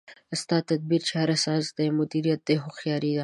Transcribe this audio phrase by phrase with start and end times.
[0.41, 3.19] ستا تدبیر چاره سازي ده، مدیریت دی هوښیاري ده